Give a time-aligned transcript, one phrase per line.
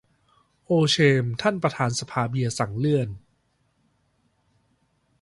[0.65, 3.09] โอเชม ท่านประธานสภาเบียร์สั่งเลื่อน